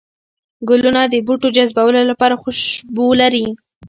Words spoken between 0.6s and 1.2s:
گلونه د